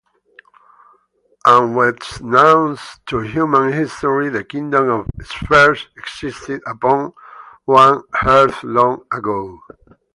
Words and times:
Unbeknownst 1.45 3.05
to 3.05 3.19
human 3.19 3.71
history, 3.71 4.29
the 4.29 4.43
Kingdom 4.43 4.89
of 4.89 5.07
Spheres 5.23 5.89
existed 5.95 6.59
upon 6.65 7.13
our 7.67 8.03
earth 8.25 8.63
long 8.63 9.03
ago. 9.13 9.59